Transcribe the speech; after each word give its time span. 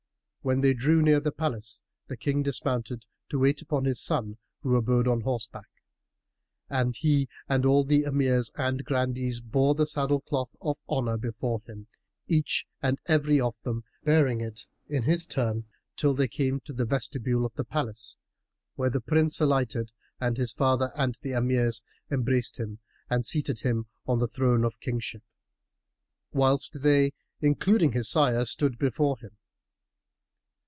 When 0.43 0.61
they 0.61 0.73
drew 0.73 1.03
near 1.03 1.19
the 1.19 1.31
palace, 1.31 1.83
the 2.07 2.17
King 2.17 2.41
dismounted, 2.41 3.05
to 3.29 3.37
wait 3.37 3.61
upon 3.61 3.85
his 3.85 4.01
son 4.01 4.39
who 4.63 4.75
abode 4.75 5.07
on 5.07 5.21
horseback, 5.21 5.67
and 6.67 6.95
he 6.95 7.29
and 7.47 7.63
all 7.63 7.83
the 7.83 8.05
Emirs 8.05 8.49
and 8.55 8.83
Grandees 8.83 9.39
bore 9.39 9.75
the 9.75 9.85
saddlecloth 9.85 10.55
of 10.59 10.79
honour 10.89 11.19
before 11.19 11.61
him, 11.67 11.85
each 12.27 12.65
and 12.81 12.97
every 13.05 13.39
of 13.39 13.61
them 13.61 13.83
bearing 14.03 14.41
it 14.41 14.65
in 14.89 15.03
his 15.03 15.27
turn, 15.27 15.65
till 15.95 16.15
they 16.15 16.27
came 16.27 16.59
to 16.61 16.73
the 16.73 16.85
vestibule 16.85 17.45
of 17.45 17.53
the 17.53 17.63
palace, 17.63 18.17
where 18.73 18.89
the 18.89 18.99
Prince 18.99 19.39
alighted 19.39 19.91
and 20.19 20.37
his 20.37 20.53
father 20.53 20.89
and 20.95 21.19
the 21.21 21.33
Emirs 21.33 21.83
embraced 22.09 22.59
him 22.59 22.79
and 23.11 23.27
seated 23.27 23.59
him 23.59 23.85
on 24.07 24.17
the 24.17 24.27
throne 24.27 24.63
of 24.65 24.79
Kingship, 24.79 25.21
whilst 26.33 26.81
they 26.81 27.13
(including 27.41 27.91
his 27.91 28.09
sire) 28.09 28.43
stood 28.45 28.79
before 28.79 29.19
him. 29.19 29.37